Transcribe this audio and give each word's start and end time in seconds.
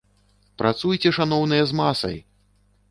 Працуйце, 0.61 1.09
шаноўныя, 1.19 1.63
з 1.75 1.79
масай! 1.83 2.17